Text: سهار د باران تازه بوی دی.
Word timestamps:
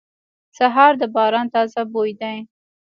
سهار 0.57 0.93
د 1.01 1.03
باران 1.15 1.47
تازه 1.53 1.81
بوی 1.93 2.11
دی. 2.21 2.37